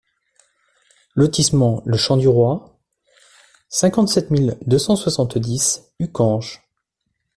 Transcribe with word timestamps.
Lotissement 1.13 1.83
le 1.85 1.95
Champ 1.95 2.17
du 2.17 2.27
Roy, 2.27 2.75
cinquante-sept 3.69 4.31
mille 4.31 4.57
deux 4.65 4.79
cent 4.79 4.95
soixante-dix 4.95 5.91
Uckange 5.99 6.65